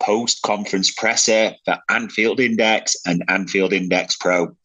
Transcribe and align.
post 0.00 0.42
conference 0.42 0.90
presser 0.90 1.54
for 1.64 1.78
Anfield 1.88 2.40
Index 2.40 2.96
and 3.06 3.24
Anfield 3.28 3.72
Index 3.72 4.16
Pro. 4.16 4.56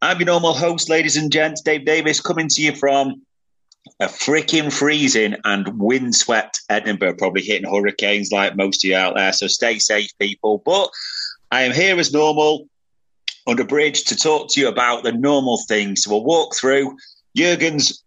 I'm 0.00 0.18
your 0.18 0.26
normal 0.26 0.54
host, 0.54 0.88
ladies 0.88 1.16
and 1.16 1.32
gents, 1.32 1.60
Dave 1.60 1.84
Davis, 1.84 2.20
coming 2.20 2.48
to 2.48 2.62
you 2.62 2.74
from 2.74 3.22
a 4.00 4.06
freaking 4.06 4.72
freezing 4.72 5.36
and 5.44 5.78
windswept 5.78 6.60
Edinburgh, 6.68 7.16
probably 7.16 7.42
hitting 7.42 7.68
hurricanes 7.68 8.30
like 8.30 8.56
most 8.56 8.84
of 8.84 8.90
you 8.90 8.96
out 8.96 9.16
there. 9.16 9.32
So 9.32 9.46
stay 9.46 9.78
safe, 9.78 10.10
people. 10.18 10.62
But 10.64 10.90
I 11.50 11.62
am 11.62 11.72
here 11.72 11.98
as 11.98 12.12
normal 12.12 12.68
under 13.46 13.64
bridge 13.64 14.04
to 14.04 14.16
talk 14.16 14.50
to 14.50 14.60
you 14.60 14.68
about 14.68 15.02
the 15.02 15.12
normal 15.12 15.58
things. 15.68 16.04
So 16.04 16.10
we'll 16.10 16.24
walk 16.24 16.54
through 16.54 16.96
Jurgen's 17.36 18.04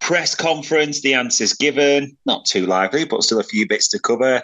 press 0.00 0.34
conference, 0.34 1.02
the 1.02 1.14
answers 1.14 1.52
given, 1.52 2.16
not 2.26 2.44
too 2.44 2.66
lively, 2.66 3.04
but 3.04 3.22
still 3.22 3.38
a 3.38 3.44
few 3.44 3.68
bits 3.68 3.88
to 3.88 4.00
cover. 4.00 4.42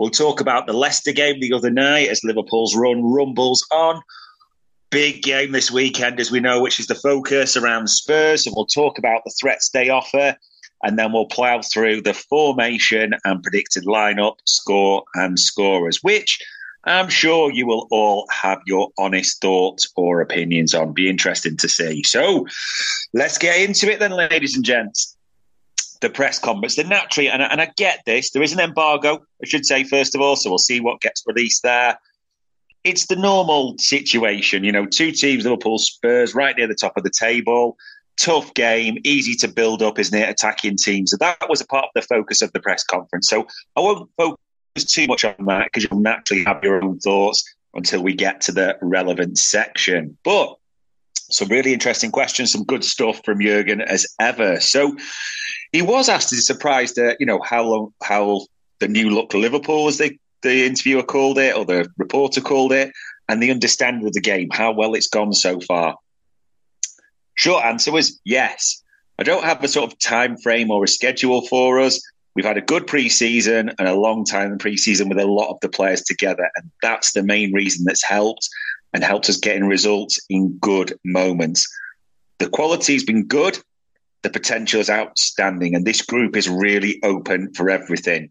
We'll 0.00 0.08
talk 0.08 0.40
about 0.40 0.66
the 0.66 0.72
Leicester 0.72 1.12
game 1.12 1.40
the 1.40 1.52
other 1.52 1.70
night 1.70 2.08
as 2.08 2.24
Liverpool's 2.24 2.74
run 2.74 3.02
rumbles 3.04 3.66
on. 3.70 4.00
Big 4.90 5.20
game 5.22 5.52
this 5.52 5.70
weekend, 5.70 6.18
as 6.18 6.30
we 6.30 6.40
know, 6.40 6.62
which 6.62 6.80
is 6.80 6.86
the 6.86 6.94
focus 6.94 7.54
around 7.54 7.86
Spurs. 7.90 8.46
And 8.46 8.56
we'll 8.56 8.64
talk 8.64 8.96
about 8.96 9.20
the 9.26 9.34
threats 9.38 9.68
they 9.68 9.90
offer. 9.90 10.36
And 10.82 10.98
then 10.98 11.12
we'll 11.12 11.26
plough 11.26 11.60
through 11.60 12.00
the 12.00 12.14
formation 12.14 13.12
and 13.26 13.42
predicted 13.42 13.84
lineup, 13.84 14.36
score, 14.46 15.04
and 15.16 15.38
scorers, 15.38 15.98
which 16.00 16.38
I'm 16.84 17.10
sure 17.10 17.52
you 17.52 17.66
will 17.66 17.86
all 17.90 18.26
have 18.32 18.62
your 18.64 18.88
honest 18.96 19.42
thoughts 19.42 19.86
or 19.96 20.22
opinions 20.22 20.72
on. 20.72 20.94
Be 20.94 21.10
interesting 21.10 21.58
to 21.58 21.68
see. 21.68 22.04
So 22.04 22.46
let's 23.12 23.36
get 23.36 23.60
into 23.60 23.92
it 23.92 23.98
then, 23.98 24.12
ladies 24.12 24.56
and 24.56 24.64
gents 24.64 25.14
the 26.00 26.10
press 26.10 26.38
conference. 26.38 26.76
Then 26.76 26.88
naturally, 26.88 27.28
and, 27.28 27.42
and 27.42 27.60
I 27.60 27.70
get 27.76 28.00
this, 28.06 28.30
there 28.30 28.42
is 28.42 28.52
an 28.52 28.60
embargo, 28.60 29.22
I 29.42 29.46
should 29.46 29.66
say, 29.66 29.84
first 29.84 30.14
of 30.14 30.20
all, 30.20 30.36
so 30.36 30.50
we'll 30.50 30.58
see 30.58 30.80
what 30.80 31.00
gets 31.00 31.22
released 31.26 31.62
there. 31.62 31.98
It's 32.82 33.06
the 33.06 33.16
normal 33.16 33.76
situation, 33.78 34.64
you 34.64 34.72
know, 34.72 34.86
two 34.86 35.12
teams, 35.12 35.44
Liverpool, 35.44 35.78
Spurs, 35.78 36.34
right 36.34 36.56
near 36.56 36.66
the 36.66 36.74
top 36.74 36.96
of 36.96 37.04
the 37.04 37.10
table. 37.10 37.76
Tough 38.18 38.52
game, 38.54 38.98
easy 39.04 39.34
to 39.36 39.48
build 39.48 39.82
up, 39.82 39.98
isn't 39.98 40.18
it? 40.18 40.28
Attacking 40.28 40.76
teams. 40.76 41.10
So 41.10 41.16
that 41.18 41.48
was 41.48 41.60
a 41.60 41.66
part 41.66 41.84
of 41.84 41.90
the 41.94 42.02
focus 42.02 42.42
of 42.42 42.52
the 42.52 42.60
press 42.60 42.82
conference. 42.84 43.28
So 43.28 43.46
I 43.76 43.80
won't 43.80 44.10
focus 44.16 44.38
too 44.86 45.06
much 45.06 45.24
on 45.24 45.34
that 45.46 45.66
because 45.66 45.88
you'll 45.90 46.00
naturally 46.00 46.44
have 46.44 46.64
your 46.64 46.82
own 46.82 46.98
thoughts 46.98 47.44
until 47.74 48.02
we 48.02 48.14
get 48.14 48.40
to 48.42 48.52
the 48.52 48.78
relevant 48.82 49.38
section. 49.38 50.16
But 50.24 50.56
some 51.30 51.48
really 51.48 51.72
interesting 51.72 52.10
questions, 52.10 52.52
some 52.52 52.64
good 52.64 52.84
stuff 52.84 53.20
from 53.24 53.40
Jurgen 53.40 53.80
as 53.80 54.06
ever. 54.20 54.60
So 54.60 54.96
he 55.72 55.82
was 55.82 56.08
asked, 56.08 56.32
is 56.32 56.46
surprised 56.46 56.98
at 56.98 57.16
you 57.20 57.26
know 57.26 57.40
how 57.42 57.64
long 57.64 57.94
how 58.02 58.46
the 58.80 58.88
new 58.88 59.10
look 59.10 59.34
Liverpool 59.34 59.88
as 59.88 59.98
the 59.98 60.16
the 60.42 60.64
interviewer 60.64 61.02
called 61.02 61.38
it 61.38 61.54
or 61.54 61.64
the 61.64 61.88
reporter 61.98 62.40
called 62.40 62.72
it, 62.72 62.92
and 63.28 63.42
the 63.42 63.50
understanding 63.50 64.06
of 64.06 64.12
the 64.12 64.20
game, 64.20 64.48
how 64.50 64.72
well 64.72 64.94
it's 64.94 65.08
gone 65.08 65.32
so 65.32 65.60
far. 65.60 65.96
Short 67.34 67.64
answer 67.64 67.92
was 67.92 68.20
yes. 68.24 68.82
I 69.18 69.22
don't 69.22 69.44
have 69.44 69.62
a 69.62 69.68
sort 69.68 69.92
of 69.92 69.98
time 69.98 70.38
frame 70.38 70.70
or 70.70 70.84
a 70.84 70.88
schedule 70.88 71.46
for 71.46 71.78
us. 71.78 72.00
We've 72.34 72.44
had 72.44 72.56
a 72.56 72.62
good 72.62 72.86
preseason 72.86 73.74
and 73.78 73.88
a 73.88 73.94
long 73.94 74.24
time 74.24 74.52
in 74.52 74.58
preseason 74.58 75.08
with 75.08 75.18
a 75.18 75.26
lot 75.26 75.50
of 75.50 75.58
the 75.60 75.68
players 75.68 76.02
together, 76.02 76.48
and 76.56 76.70
that's 76.82 77.12
the 77.12 77.22
main 77.22 77.52
reason 77.52 77.84
that's 77.84 78.04
helped 78.04 78.48
and 78.92 79.04
helped 79.04 79.28
us 79.28 79.36
getting 79.36 79.66
results 79.66 80.18
in 80.28 80.58
good 80.58 80.98
moments. 81.04 81.66
The 82.38 82.48
quality's 82.48 83.04
been 83.04 83.26
good 83.26 83.58
the 84.22 84.30
potential 84.30 84.80
is 84.80 84.90
outstanding, 84.90 85.74
and 85.74 85.84
this 85.84 86.02
group 86.02 86.36
is 86.36 86.48
really 86.48 87.00
open 87.02 87.52
for 87.54 87.70
everything. 87.70 88.30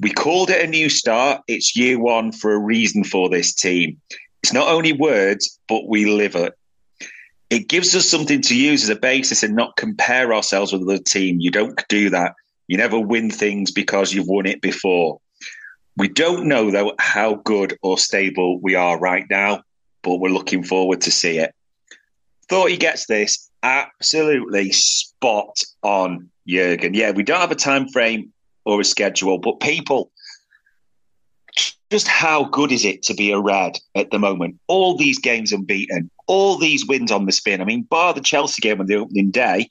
We 0.00 0.10
called 0.10 0.48
it 0.48 0.64
a 0.64 0.68
new 0.68 0.88
start. 0.88 1.42
It's 1.46 1.76
year 1.76 1.98
one 1.98 2.32
for 2.32 2.52
a 2.52 2.58
reason 2.58 3.04
for 3.04 3.28
this 3.28 3.52
team. 3.52 4.00
It's 4.42 4.52
not 4.52 4.68
only 4.68 4.94
words, 4.94 5.58
but 5.68 5.86
we 5.86 6.06
live 6.06 6.36
it. 6.36 6.54
It 7.50 7.68
gives 7.68 7.94
us 7.94 8.08
something 8.08 8.40
to 8.42 8.56
use 8.56 8.84
as 8.84 8.88
a 8.88 8.96
basis 8.96 9.42
and 9.42 9.54
not 9.54 9.76
compare 9.76 10.32
ourselves 10.32 10.72
with 10.72 10.86
the 10.86 10.98
team. 10.98 11.40
You 11.40 11.50
don't 11.50 11.82
do 11.88 12.08
that. 12.10 12.34
You 12.68 12.78
never 12.78 12.98
win 12.98 13.30
things 13.30 13.72
because 13.72 14.14
you've 14.14 14.28
won 14.28 14.46
it 14.46 14.62
before. 14.62 15.20
We 15.96 16.08
don't 16.08 16.46
know, 16.46 16.70
though, 16.70 16.94
how 16.98 17.34
good 17.34 17.76
or 17.82 17.98
stable 17.98 18.58
we 18.60 18.76
are 18.76 18.98
right 18.98 19.26
now, 19.28 19.62
but 20.02 20.16
we're 20.16 20.30
looking 20.30 20.62
forward 20.62 21.00
to 21.02 21.10
see 21.10 21.38
it. 21.38 21.54
Thought 22.48 22.70
he 22.70 22.76
gets 22.76 23.06
this 23.06 23.50
absolutely 23.62 24.72
spot 24.72 25.56
on, 25.82 26.28
Jurgen. 26.46 26.94
Yeah, 26.94 27.10
we 27.12 27.22
don't 27.22 27.40
have 27.40 27.52
a 27.52 27.56
time 27.56 27.88
frame 27.88 28.32
or 28.64 28.80
a 28.80 28.84
schedule, 28.84 29.38
but 29.38 29.60
people, 29.60 30.10
just 31.90 32.08
how 32.08 32.44
good 32.44 32.72
is 32.72 32.84
it 32.84 33.02
to 33.04 33.14
be 33.14 33.32
a 33.32 33.40
red 33.40 33.78
at 33.94 34.10
the 34.10 34.18
moment? 34.18 34.58
All 34.66 34.96
these 34.96 35.18
games 35.18 35.52
unbeaten, 35.52 36.10
all 36.26 36.56
these 36.56 36.86
wins 36.86 37.10
on 37.12 37.26
the 37.26 37.32
spin. 37.32 37.60
I 37.60 37.64
mean, 37.64 37.82
bar 37.82 38.14
the 38.14 38.20
Chelsea 38.20 38.60
game 38.60 38.80
on 38.80 38.86
the 38.86 38.96
opening 38.96 39.30
day, 39.30 39.68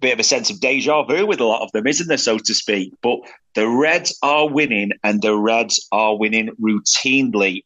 bit 0.00 0.14
of 0.14 0.20
a 0.20 0.24
sense 0.24 0.50
of 0.50 0.60
deja 0.60 1.02
vu 1.04 1.26
with 1.26 1.40
a 1.40 1.44
lot 1.44 1.62
of 1.62 1.72
them, 1.72 1.86
isn't 1.86 2.08
there, 2.08 2.16
so 2.16 2.38
to 2.38 2.54
speak? 2.54 2.92
But 3.02 3.20
the 3.54 3.68
Reds 3.68 4.16
are 4.22 4.48
winning, 4.48 4.92
and 5.02 5.22
the 5.22 5.36
Reds 5.36 5.86
are 5.92 6.16
winning 6.16 6.50
routinely 6.60 7.64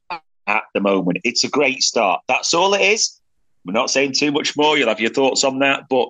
at 0.49 0.65
the 0.75 0.81
moment. 0.81 1.19
It's 1.23 1.45
a 1.45 1.49
great 1.49 1.83
start. 1.83 2.23
That's 2.27 2.53
all 2.55 2.75
it 2.75 2.81
is. 2.81 3.21
We're 3.65 3.73
not 3.73 3.91
saying 3.91 4.15
too 4.15 4.33
much 4.33 4.57
more. 4.57 4.77
You'll 4.77 4.89
have 4.89 5.01
your 5.01 5.13
thoughts 5.13 5.45
on 5.45 5.61
that. 5.61 5.85
But 5.89 6.09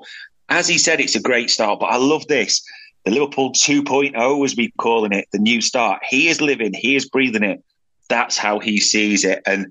as 0.49 0.69
he 0.69 0.79
said, 0.79 1.01
it's 1.01 1.17
a 1.17 1.21
great 1.21 1.51
start. 1.51 1.81
But 1.81 1.87
I 1.87 1.97
love 1.97 2.27
this. 2.29 2.63
The 3.05 3.11
Liverpool 3.11 3.53
2.0, 3.53 4.45
as 4.45 4.57
we 4.57 4.73
calling 4.79 5.13
it, 5.13 5.27
the 5.33 5.39
new 5.39 5.61
start. 5.61 6.01
He 6.09 6.29
is 6.29 6.41
living, 6.41 6.73
he 6.73 6.97
is 6.97 7.09
breathing 7.09 7.43
it. 7.43 7.63
That's 8.09 8.39
how 8.39 8.59
he 8.59 8.81
sees 8.81 9.25
it. 9.25 9.43
And 9.45 9.67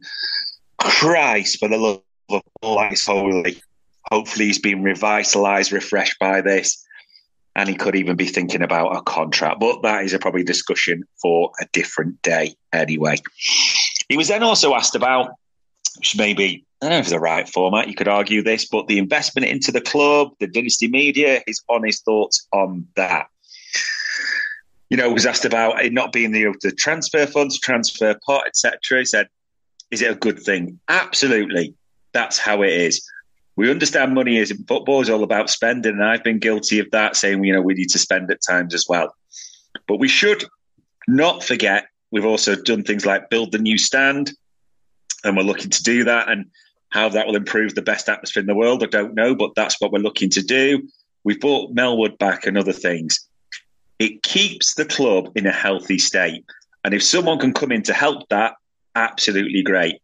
Christ, 0.80 1.60
for 1.60 1.68
the 1.68 1.78
love 1.78 2.02
of 2.30 2.92
is 2.92 3.06
holy. 3.06 3.62
Hopefully, 4.12 4.46
he's 4.46 4.60
been 4.60 4.84
revitalized, 4.84 5.72
refreshed 5.72 6.19
by 6.19 6.42
this. 6.42 6.84
And 7.56 7.68
he 7.68 7.75
could 7.75 7.96
even 7.96 8.16
be 8.16 8.25
thinking 8.25 8.62
about 8.62 8.96
a 8.96 9.02
contract. 9.02 9.60
But 9.60 9.81
that 9.81 10.04
is 10.04 10.14
a 10.14 10.19
probably 10.19 10.44
discussion 10.44 11.04
for 11.22 11.52
a 11.60 11.66
different 11.74 12.22
day 12.22 12.56
anyway. 12.72 13.18
He 14.09 14.18
was 14.18 14.27
then 14.27 14.44
also 14.44 14.74
asked 14.74 14.95
about, 14.95 15.31
which 15.98 16.18
maybe 16.18 16.65
I 16.81 16.86
don't 16.86 16.92
know 16.92 16.98
if 16.98 17.06
it's 17.06 17.12
the 17.12 17.19
right 17.19 17.50
format. 17.50 17.88
You 17.88 17.95
could 17.95 18.07
argue 18.07 18.44
this, 18.44 18.68
but 18.68 18.88
the 18.88 19.00
investment 19.00 19.48
into 19.48 19.71
the 19.71 19.81
club, 19.81 20.33
the 20.39 20.48
dynasty 20.48 20.88
media, 20.88 21.42
his 21.48 21.62
honest 21.69 22.06
thoughts 22.06 22.48
on 22.51 22.86
that. 22.95 23.27
You 24.89 24.95
know, 24.95 25.12
was 25.12 25.25
asked 25.25 25.44
about 25.44 25.83
it 25.83 25.92
not 25.92 26.13
being 26.13 26.31
the, 26.31 26.54
the 26.62 26.71
transfer 26.71 27.25
funds, 27.25 27.59
transfer 27.59 28.15
pot, 28.25 28.48
etc. 28.48 29.00
He 29.00 29.06
said, 29.06 29.27
"Is 29.92 30.01
it 30.01 30.12
a 30.12 30.15
good 30.15 30.39
thing? 30.39 30.80
Absolutely. 30.88 31.74
That's 32.13 32.38
how 32.38 32.62
it 32.62 32.71
is. 32.71 33.06
We 33.57 33.71
understand 33.71 34.13
money 34.13 34.38
is 34.38 34.54
football 34.68 35.01
is 35.01 35.09
all 35.09 35.24
about 35.24 35.50
spending, 35.50 35.94
and 35.94 36.06
I've 36.06 36.24
been 36.24 36.39
guilty 36.39 36.80
of 36.80 36.89
that, 36.92 37.18
saying 37.18 37.44
you 37.44 37.54
know 37.54 37.62
we 37.62 37.74
need 37.74 37.89
to 37.89 38.00
spend 38.00 38.31
at 38.31 38.39
times 38.48 38.74
as 38.75 38.86
well. 38.88 39.13
But 39.88 39.98
we 39.98 40.07
should 40.07 40.45
not 41.07 41.44
forget 41.44 41.88
we've 42.12 42.25
also 42.25 42.56
done 42.56 42.83
things 42.83 43.06
like 43.06 43.30
build 43.30 43.51
the 43.51 43.59
new 43.59 43.77
stand, 43.77 44.31
and 45.24 45.36
we're 45.36 45.44
looking 45.44 45.69
to 45.69 45.83
do 45.83 46.04
that. 46.06 46.30
And 46.30 46.45
how 46.89 47.09
that 47.09 47.27
will 47.27 47.36
improve 47.36 47.75
the 47.75 47.81
best 47.81 48.09
atmosphere 48.09 48.42
in 48.42 48.48
the 48.48 48.56
world, 48.56 48.83
I 48.83 48.88
don't 48.88 49.13
know, 49.13 49.36
but 49.36 49.56
that's 49.56 49.80
what 49.81 49.92
we're 49.92 50.00
looking 50.00 50.30
to 50.31 50.42
do. 50.42 50.88
We've 51.24 51.39
brought 51.39 51.75
Melwood 51.75 52.18
back 52.18 52.45
and 52.45 52.57
other 52.57 52.74
things. 52.74 53.27
It 54.00 54.24
keeps 54.24 54.75
the 54.75 54.86
club 54.86 55.31
in 55.36 55.45
a 55.45 55.51
healthy 55.51 55.98
state. 55.98 56.45
And 56.83 56.94
if 56.94 57.04
someone 57.04 57.39
can 57.39 57.54
come 57.54 57.71
in 57.71 57.83
to 57.83 57.94
help 57.94 58.30
that, 58.30 58.54
absolutely 58.95 59.63
great. 59.63 60.00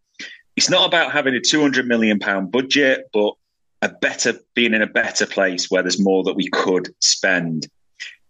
It's 0.56 0.70
not 0.70 0.88
about 0.88 1.12
having 1.12 1.36
a 1.36 1.40
200 1.40 1.88
million 1.88 2.20
pound 2.20 2.52
budget, 2.52 3.10
but 3.14 3.34
a 3.82 3.90
better 3.90 4.34
being 4.54 4.74
in 4.74 4.82
a 4.82 4.88
better 4.88 5.26
place 5.26 5.72
where 5.72 5.82
there's 5.82 6.00
more 6.00 6.24
that 6.24 6.36
we 6.36 6.50
could 6.50 6.94
spend. 7.00 7.68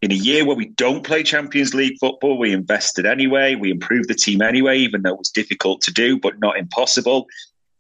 In 0.03 0.11
a 0.11 0.15
year 0.15 0.44
where 0.44 0.57
we 0.57 0.65
don't 0.65 1.05
play 1.05 1.23
Champions 1.23 1.73
League 1.73 1.97
football, 1.97 2.38
we 2.38 2.51
invested 2.51 3.05
anyway. 3.05 3.55
We 3.55 3.71
improved 3.71 4.09
the 4.09 4.13
team 4.13 4.41
anyway, 4.41 4.77
even 4.79 5.01
though 5.01 5.13
it 5.13 5.17
was 5.17 5.29
difficult 5.29 5.79
to 5.83 5.94
do, 5.94 6.19
but 6.19 6.39
not 6.39 6.57
impossible. 6.57 7.25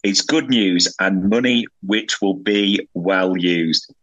It's 0.03 0.21
good 0.21 0.49
news 0.49 0.87
and 1.01 1.29
money 1.29 1.65
which 1.81 2.21
will 2.21 2.35
be 2.35 2.87
well 2.93 3.35
used. 3.35 3.93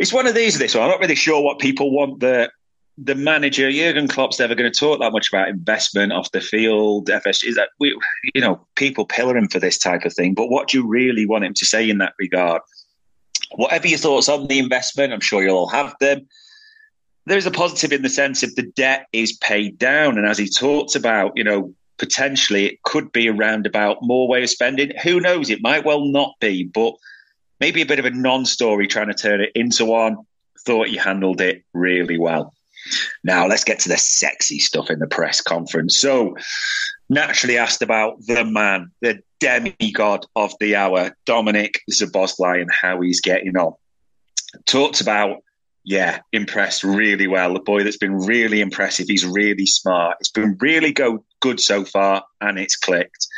It's 0.00 0.12
one 0.12 0.26
of 0.26 0.34
these. 0.34 0.58
This 0.58 0.74
one, 0.74 0.82
I'm 0.82 0.90
not 0.90 0.98
really 0.98 1.14
sure 1.14 1.40
what 1.40 1.60
people 1.60 1.92
want 1.92 2.18
the 2.18 2.50
the 2.98 3.14
manager 3.14 3.70
Jurgen 3.70 4.08
Klopp's 4.08 4.40
never 4.40 4.56
going 4.56 4.72
to 4.72 4.76
talk 4.76 4.98
that 4.98 5.12
much 5.12 5.28
about 5.28 5.48
investment 5.48 6.12
off 6.12 6.32
the 6.32 6.40
field. 6.40 7.06
FSG 7.06 7.50
is 7.50 7.54
that 7.54 7.68
we, 7.78 7.96
you 8.34 8.40
know, 8.40 8.66
people 8.74 9.04
pillar 9.04 9.36
him 9.36 9.46
for 9.46 9.60
this 9.60 9.78
type 9.78 10.04
of 10.04 10.12
thing. 10.12 10.34
But 10.34 10.48
what 10.48 10.68
do 10.68 10.78
you 10.78 10.84
really 10.84 11.24
want 11.24 11.44
him 11.44 11.54
to 11.54 11.64
say 11.64 11.88
in 11.88 11.98
that 11.98 12.14
regard? 12.18 12.62
Whatever 13.52 13.86
your 13.86 13.98
thoughts 13.98 14.28
on 14.28 14.48
the 14.48 14.58
investment, 14.58 15.12
I'm 15.12 15.20
sure 15.20 15.44
you'll 15.44 15.58
all 15.58 15.68
have 15.68 15.94
them. 16.00 16.26
There 17.26 17.38
is 17.38 17.46
a 17.46 17.50
positive 17.50 17.92
in 17.92 18.02
the 18.02 18.08
sense 18.08 18.42
of 18.42 18.54
the 18.54 18.62
debt 18.62 19.06
is 19.12 19.36
paid 19.38 19.78
down, 19.78 20.16
and 20.16 20.26
as 20.26 20.38
he 20.38 20.48
talked 20.48 20.94
about, 20.94 21.32
you 21.34 21.44
know, 21.44 21.74
potentially 21.98 22.66
it 22.66 22.82
could 22.82 23.10
be 23.12 23.26
a 23.26 23.32
roundabout 23.32 23.98
more 24.02 24.28
way 24.28 24.42
of 24.42 24.50
spending. 24.50 24.92
Who 25.02 25.20
knows? 25.20 25.50
It 25.50 25.62
might 25.62 25.84
well 25.84 26.04
not 26.04 26.34
be, 26.40 26.64
but 26.64 26.94
maybe 27.60 27.82
a 27.82 27.86
bit 27.86 27.98
of 27.98 28.04
a 28.04 28.10
non-story 28.10 28.86
trying 28.86 29.08
to 29.08 29.14
turn 29.14 29.40
it 29.40 29.50
into 29.54 29.84
one. 29.84 30.18
Thought 30.64 30.88
he 30.88 30.96
handled 30.96 31.40
it 31.40 31.64
really 31.72 32.18
well. 32.18 32.54
Now 33.24 33.46
let's 33.46 33.64
get 33.64 33.80
to 33.80 33.88
the 33.88 33.98
sexy 33.98 34.58
stuff 34.58 34.90
in 34.90 34.98
the 34.98 35.06
press 35.06 35.40
conference. 35.40 35.98
So, 35.98 36.36
naturally 37.08 37.58
asked 37.58 37.82
about 37.82 38.18
the 38.26 38.44
man, 38.44 38.90
the 39.00 39.20
demigod 39.40 40.26
of 40.36 40.52
the 40.60 40.76
hour, 40.76 41.16
Dominic 41.24 41.80
Szoboszlai, 41.90 42.60
and 42.60 42.70
how 42.70 43.00
he's 43.00 43.20
getting 43.20 43.56
on. 43.56 43.74
Talked 44.66 45.00
about, 45.00 45.42
yeah, 45.86 46.18
impressed 46.32 46.82
really 46.82 47.28
well. 47.28 47.54
The 47.54 47.60
boy 47.60 47.84
that's 47.84 47.96
been 47.96 48.18
really 48.18 48.60
impressive. 48.60 49.06
He's 49.06 49.24
really 49.24 49.66
smart. 49.66 50.16
It's 50.18 50.28
been 50.28 50.56
really 50.60 50.92
go 50.92 51.24
good 51.40 51.60
so 51.60 51.84
far, 51.84 52.24
and 52.40 52.58
it's 52.58 52.74
clicked. 52.74 53.28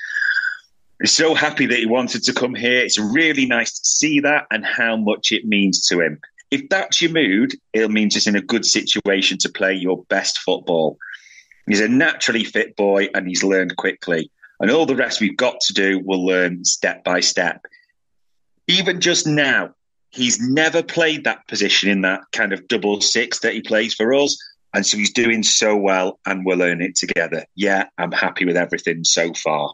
He's 0.98 1.12
so 1.12 1.34
happy 1.34 1.66
that 1.66 1.78
he 1.78 1.84
wanted 1.84 2.22
to 2.22 2.32
come 2.32 2.54
here. 2.54 2.80
It's 2.80 2.98
really 2.98 3.44
nice 3.44 3.78
to 3.78 3.84
see 3.84 4.20
that 4.20 4.46
and 4.50 4.64
how 4.64 4.96
much 4.96 5.30
it 5.30 5.44
means 5.44 5.86
to 5.88 6.00
him. 6.00 6.18
If 6.50 6.70
that's 6.70 7.02
your 7.02 7.12
mood, 7.12 7.52
it 7.74 7.90
means 7.90 8.14
he's 8.14 8.26
in 8.26 8.34
a 8.34 8.40
good 8.40 8.64
situation 8.64 9.36
to 9.38 9.50
play 9.50 9.74
your 9.74 10.04
best 10.04 10.38
football. 10.38 10.96
He's 11.66 11.82
a 11.82 11.88
naturally 11.88 12.44
fit 12.44 12.74
boy 12.76 13.08
and 13.14 13.28
he's 13.28 13.44
learned 13.44 13.76
quickly. 13.76 14.30
And 14.58 14.70
all 14.70 14.86
the 14.86 14.96
rest 14.96 15.20
we've 15.20 15.36
got 15.36 15.60
to 15.60 15.74
do, 15.74 16.00
we'll 16.02 16.24
learn 16.24 16.64
step 16.64 17.04
by 17.04 17.20
step. 17.20 17.66
Even 18.66 19.02
just 19.02 19.26
now, 19.26 19.74
he's 20.10 20.40
never 20.40 20.82
played 20.82 21.24
that 21.24 21.46
position 21.48 21.90
in 21.90 22.02
that 22.02 22.22
kind 22.32 22.52
of 22.52 22.66
double 22.68 23.00
six 23.00 23.40
that 23.40 23.54
he 23.54 23.60
plays 23.60 23.94
for 23.94 24.14
us. 24.14 24.36
And 24.74 24.86
so 24.86 24.96
he's 24.96 25.12
doing 25.12 25.42
so 25.42 25.76
well 25.76 26.18
and 26.26 26.44
we'll 26.44 26.62
earn 26.62 26.82
it 26.82 26.94
together. 26.94 27.44
Yeah, 27.54 27.86
I'm 27.96 28.12
happy 28.12 28.44
with 28.44 28.56
everything 28.56 29.04
so 29.04 29.32
far. 29.34 29.72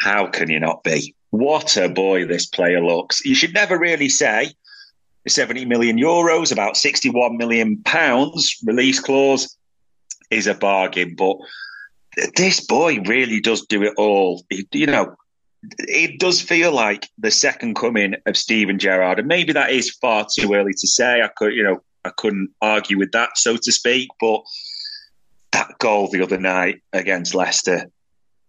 How 0.00 0.26
can 0.26 0.50
you 0.50 0.60
not 0.60 0.84
be? 0.84 1.14
What 1.30 1.76
a 1.76 1.88
boy 1.88 2.26
this 2.26 2.46
player 2.46 2.82
looks. 2.82 3.24
You 3.24 3.34
should 3.34 3.54
never 3.54 3.78
really 3.78 4.08
say 4.08 4.52
70 5.26 5.64
million 5.66 5.98
euros, 5.98 6.52
about 6.52 6.76
61 6.76 7.36
million 7.36 7.82
pounds 7.84 8.56
release 8.64 9.00
clause 9.00 9.56
is 10.30 10.46
a 10.46 10.54
bargain. 10.54 11.14
But 11.16 11.36
this 12.36 12.64
boy 12.64 13.00
really 13.00 13.40
does 13.40 13.66
do 13.66 13.82
it 13.82 13.94
all. 13.96 14.44
He, 14.50 14.66
you 14.72 14.86
know, 14.86 15.16
it 15.62 16.20
does 16.20 16.40
feel 16.40 16.72
like 16.72 17.08
the 17.18 17.30
second 17.30 17.74
coming 17.74 18.14
of 18.26 18.36
Steven 18.36 18.78
Gerrard, 18.78 19.18
and 19.18 19.28
maybe 19.28 19.52
that 19.52 19.70
is 19.70 19.90
far 19.90 20.26
too 20.32 20.54
early 20.54 20.72
to 20.72 20.86
say. 20.86 21.22
I 21.22 21.28
could, 21.28 21.54
you 21.54 21.62
know, 21.62 21.82
I 22.04 22.10
couldn't 22.10 22.50
argue 22.62 22.98
with 22.98 23.12
that, 23.12 23.36
so 23.36 23.56
to 23.56 23.72
speak. 23.72 24.08
But 24.20 24.42
that 25.52 25.78
goal 25.78 26.08
the 26.08 26.22
other 26.22 26.38
night 26.38 26.82
against 26.92 27.34
Leicester, 27.34 27.86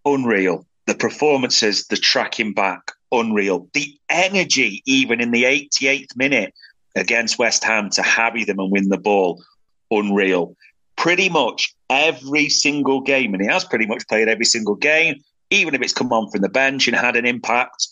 unreal. 0.05 0.65
The 0.85 0.95
performances, 0.95 1.85
the 1.87 1.97
tracking 1.97 2.53
back, 2.53 2.91
unreal. 3.11 3.67
The 3.73 3.95
energy, 4.09 4.81
even 4.85 5.21
in 5.21 5.31
the 5.31 5.43
88th 5.43 6.15
minute 6.15 6.53
against 6.95 7.37
West 7.37 7.63
Ham 7.63 7.89
to 7.91 8.01
harry 8.01 8.43
them 8.43 8.59
and 8.59 8.71
win 8.71 8.89
the 8.89 8.97
ball, 8.97 9.43
unreal. 9.91 10.55
Pretty 10.95 11.29
much 11.29 11.73
every 11.89 12.49
single 12.49 13.01
game, 13.01 13.33
and 13.33 13.41
he 13.41 13.47
has 13.47 13.63
pretty 13.63 13.85
much 13.85 14.07
played 14.07 14.27
every 14.27 14.45
single 14.45 14.75
game, 14.75 15.23
even 15.49 15.75
if 15.75 15.81
it's 15.81 15.93
come 15.93 16.11
on 16.11 16.29
from 16.29 16.41
the 16.41 16.49
bench 16.49 16.87
and 16.87 16.95
had 16.95 17.15
an 17.15 17.25
impact, 17.25 17.87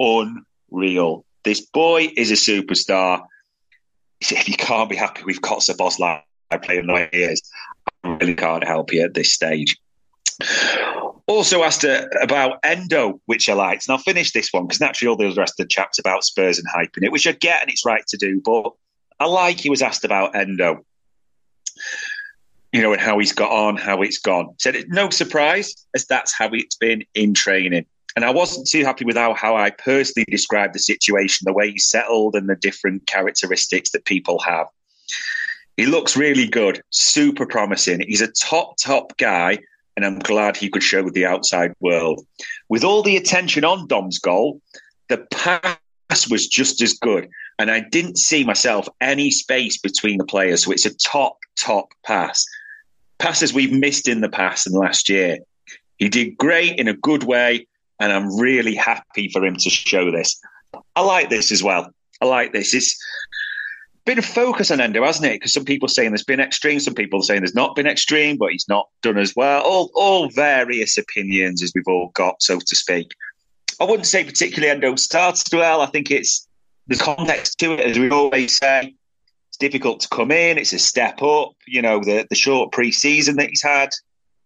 unreal. 0.00 1.24
This 1.44 1.60
boy 1.60 2.10
is 2.16 2.30
a 2.30 2.34
superstar. 2.34 3.22
If 4.18 4.48
you 4.48 4.56
can't 4.56 4.88
be 4.88 4.96
happy 4.96 5.24
with 5.24 5.42
Kotzer 5.42 5.76
Boss 5.76 5.98
playing 5.98 6.86
the 6.86 6.92
way 6.94 7.08
he 7.12 7.22
is, 7.22 7.42
I 8.02 8.08
really 8.08 8.34
can't 8.34 8.64
help 8.64 8.90
you 8.90 9.02
at 9.02 9.12
this 9.12 9.34
stage. 9.34 9.76
Also 11.26 11.62
asked 11.62 11.84
uh, 11.84 12.06
about 12.22 12.60
Endo, 12.62 13.20
which 13.26 13.48
I 13.50 13.52
liked. 13.52 13.86
And 13.86 13.92
I'll 13.92 14.02
finish 14.02 14.32
this 14.32 14.52
one 14.52 14.66
because 14.66 14.80
naturally 14.80 15.10
all 15.10 15.16
the 15.16 15.38
rest 15.38 15.60
of 15.60 15.64
the 15.64 15.68
chaps 15.68 15.98
about 15.98 16.24
Spurs 16.24 16.58
and 16.58 16.66
hyping 16.74 17.04
it, 17.04 17.12
which 17.12 17.26
I 17.26 17.32
get 17.32 17.60
and 17.60 17.70
it's 17.70 17.84
right 17.84 18.06
to 18.06 18.16
do. 18.16 18.40
But 18.42 18.72
I 19.20 19.26
like 19.26 19.60
he 19.60 19.70
was 19.70 19.82
asked 19.82 20.04
about 20.04 20.34
Endo, 20.34 20.84
you 22.76 22.82
know, 22.82 22.92
and 22.92 23.00
how 23.00 23.18
he's 23.18 23.32
got 23.32 23.50
on, 23.50 23.74
how 23.78 24.02
it's 24.02 24.18
gone. 24.18 24.54
Said 24.58 24.76
it's 24.76 24.88
no 24.90 25.08
surprise 25.08 25.74
as 25.94 26.04
that's 26.04 26.34
how 26.36 26.50
it's 26.52 26.76
been 26.76 27.02
in 27.14 27.32
training. 27.32 27.86
And 28.14 28.22
I 28.22 28.30
wasn't 28.30 28.68
too 28.68 28.84
happy 28.84 29.06
with 29.06 29.16
how, 29.16 29.32
how 29.32 29.56
I 29.56 29.70
personally 29.70 30.26
described 30.30 30.74
the 30.74 30.78
situation, 30.78 31.46
the 31.46 31.54
way 31.54 31.70
he 31.70 31.78
settled 31.78 32.34
and 32.34 32.50
the 32.50 32.54
different 32.56 33.06
characteristics 33.06 33.92
that 33.92 34.04
people 34.04 34.38
have. 34.40 34.66
He 35.78 35.86
looks 35.86 36.18
really 36.18 36.46
good, 36.46 36.82
super 36.90 37.46
promising. 37.46 38.00
He's 38.06 38.20
a 38.20 38.28
top, 38.28 38.76
top 38.76 39.16
guy 39.16 39.58
and 39.96 40.04
I'm 40.04 40.18
glad 40.18 40.58
he 40.58 40.68
could 40.68 40.82
show 40.82 41.02
with 41.02 41.14
the 41.14 41.24
outside 41.24 41.72
world. 41.80 42.26
With 42.68 42.84
all 42.84 43.02
the 43.02 43.16
attention 43.16 43.64
on 43.64 43.86
Dom's 43.86 44.18
goal, 44.18 44.60
the 45.08 45.26
pass 45.30 46.28
was 46.30 46.46
just 46.46 46.82
as 46.82 46.92
good, 46.92 47.30
and 47.58 47.70
I 47.70 47.80
didn't 47.80 48.18
see 48.18 48.44
myself 48.44 48.86
any 49.00 49.30
space 49.30 49.78
between 49.78 50.18
the 50.18 50.26
players. 50.26 50.64
So 50.64 50.72
it's 50.72 50.84
a 50.84 50.94
top, 50.94 51.38
top 51.58 51.88
pass. 52.04 52.44
Passes 53.18 53.52
we've 53.52 53.72
missed 53.72 54.08
in 54.08 54.20
the 54.20 54.28
past 54.28 54.66
and 54.66 54.74
last 54.74 55.08
year. 55.08 55.38
He 55.96 56.08
did 56.08 56.36
great 56.36 56.78
in 56.78 56.88
a 56.88 56.94
good 56.94 57.22
way, 57.24 57.66
and 57.98 58.12
I'm 58.12 58.38
really 58.38 58.74
happy 58.74 59.28
for 59.28 59.44
him 59.44 59.56
to 59.56 59.70
show 59.70 60.10
this. 60.10 60.40
I 60.94 61.00
like 61.00 61.30
this 61.30 61.50
as 61.50 61.62
well. 61.62 61.90
I 62.20 62.26
like 62.26 62.52
this. 62.52 62.74
It's 62.74 62.98
been 64.04 64.18
a 64.18 64.22
focus 64.22 64.70
on 64.70 64.80
Endo, 64.80 65.04
hasn't 65.04 65.26
it? 65.26 65.34
Because 65.34 65.52
some 65.52 65.64
people 65.64 65.88
saying 65.88 66.10
there's 66.10 66.24
been 66.24 66.40
extreme, 66.40 66.80
some 66.80 66.94
people 66.94 67.22
saying 67.22 67.40
there's 67.40 67.54
not 67.54 67.74
been 67.74 67.86
extreme, 67.86 68.36
but 68.36 68.52
he's 68.52 68.68
not 68.68 68.88
done 69.02 69.18
as 69.18 69.34
well. 69.34 69.62
All 69.62 69.90
all 69.94 70.28
various 70.30 70.96
opinions 70.98 71.62
as 71.62 71.72
we've 71.74 71.88
all 71.88 72.10
got, 72.14 72.42
so 72.42 72.58
to 72.58 72.76
speak. 72.76 73.14
I 73.80 73.84
wouldn't 73.84 74.06
say 74.06 74.24
particularly 74.24 74.70
Endo 74.70 74.96
started 74.96 75.52
well. 75.52 75.80
I 75.80 75.86
think 75.86 76.10
it's 76.10 76.46
the 76.86 76.96
context 76.96 77.58
to 77.58 77.72
it, 77.72 77.80
as 77.80 77.98
we 77.98 78.08
always 78.10 78.56
say. 78.56 78.94
It's 79.56 79.72
difficult 79.72 80.00
to 80.00 80.08
come 80.08 80.30
in. 80.30 80.58
It's 80.58 80.74
a 80.74 80.78
step 80.78 81.22
up. 81.22 81.52
You 81.66 81.80
know, 81.80 82.00
the 82.00 82.26
the 82.28 82.36
short 82.36 82.72
pre-season 82.72 83.36
that 83.36 83.48
he's 83.48 83.62
had, 83.62 83.88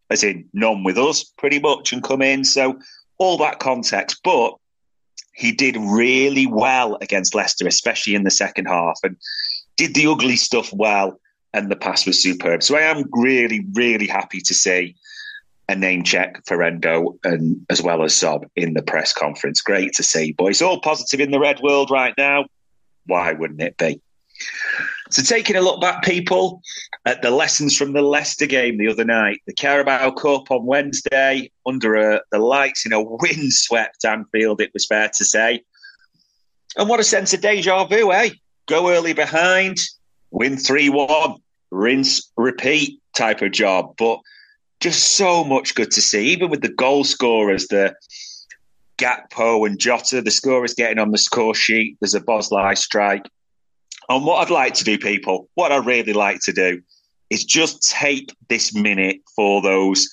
as 0.09 0.23
in 0.23 0.49
none 0.53 0.85
with 0.85 0.99
us, 0.99 1.25
pretty 1.37 1.59
much, 1.59 1.93
and 1.93 2.01
come 2.01 2.23
in. 2.23 2.45
So 2.45 2.79
all 3.19 3.37
that 3.39 3.59
context, 3.59 4.21
but 4.23 4.55
he 5.35 5.51
did 5.51 5.77
really 5.77 6.47
well 6.47 6.97
against 7.01 7.35
Leicester, 7.35 7.67
especially 7.67 8.15
in 8.15 8.23
the 8.23 8.31
second 8.31 8.67
half. 8.67 9.01
And 9.03 9.17
did 9.77 9.95
the 9.95 10.07
ugly 10.07 10.37
stuff 10.37 10.73
well, 10.73 11.19
and 11.53 11.69
the 11.69 11.77
pass 11.77 12.07
was 12.07 12.23
superb. 12.23 12.63
So 12.63 12.77
I 12.77 12.83
am 12.83 13.05
really, 13.11 13.67
really 13.73 14.07
happy 14.07 14.41
to 14.43 14.55
see 14.55 14.95
a 15.69 15.75
name 15.75 16.05
check 16.05 16.41
for 16.47 16.63
Endo 16.63 17.19
and 17.25 17.67
as 17.69 17.83
well 17.83 18.05
as 18.05 18.15
Sob 18.15 18.47
in 18.55 18.75
the 18.75 18.83
press 18.83 19.13
conference. 19.13 19.61
Great 19.61 19.93
to 19.95 20.05
see, 20.05 20.31
boys. 20.31 20.63
All 20.63 20.81
positive 20.81 21.19
in 21.19 21.33
the 21.33 21.41
red 21.41 21.59
world 21.59 21.91
right 21.91 22.15
now. 22.17 22.45
Why 23.07 23.33
wouldn't 23.33 23.61
it 23.61 23.77
be? 23.77 24.01
So, 25.11 25.23
taking 25.23 25.57
a 25.57 25.61
look 25.61 25.81
back, 25.81 26.03
people, 26.03 26.63
at 27.05 27.23
the 27.23 27.31
lessons 27.31 27.77
from 27.77 27.93
the 27.93 28.03
Leicester 28.03 28.47
game 28.47 28.79
the 28.79 28.89
other 28.89 29.05
night, 29.05 29.41
the 29.47 29.53
Carabao 29.53 30.13
Cup 30.13 30.51
on 30.51 30.67
Wednesday, 30.67 31.51
under 31.67 31.97
a, 31.97 32.21
the 32.31 32.39
lights 32.39 32.87
in 32.87 32.93
a 32.93 33.03
windswept 33.03 34.05
Anfield, 34.05 34.61
it 34.61 34.71
was 34.73 34.87
fair 34.87 35.11
to 35.17 35.25
say. 35.25 35.63
And 36.77 36.89
what 36.89 37.01
a 37.01 37.05
sense 37.05 37.35
of 37.35 37.41
deja 37.41 37.85
vu, 37.87 38.13
eh? 38.13 38.31
Go 38.67 38.91
early 38.91 39.13
behind, 39.13 39.81
win 40.31 40.57
3 40.57 40.89
1, 40.91 41.35
rinse, 41.73 42.31
repeat 42.37 43.01
type 43.15 43.43
of 43.43 43.53
job. 43.53 43.95
But 43.99 44.21
just 44.81 45.17
so 45.17 45.43
much 45.45 45.75
good 45.75 45.91
to 45.91 46.01
see, 46.01 46.29
even 46.29 46.51
with 46.51 46.63
the 46.63 46.69
goal 46.69 47.03
scorers, 47.03 47.67
the 47.67 47.95
Gakpo 48.99 49.67
and 49.67 49.79
Jota, 49.79 50.23
the 50.23 50.31
scorers 50.31 50.75
getting 50.75 50.99
on 50.99 51.11
the 51.11 51.19
score 51.19 51.55
sheet. 51.55 51.97
There's 52.01 52.15
a 52.15 52.21
Bosley 52.21 52.77
strike. 52.77 53.29
And 54.11 54.25
what 54.25 54.43
I'd 54.43 54.53
like 54.53 54.75
to 54.75 54.85
do, 54.85 54.99
people, 54.99 55.49
what 55.55 55.71
I 55.71 55.77
really 55.77 56.13
like 56.13 56.41
to 56.41 56.53
do 56.53 56.83
is 57.31 57.45
just 57.45 57.89
take 57.89 58.35
this 58.49 58.75
minute 58.75 59.21
for 59.37 59.63
those 59.63 60.11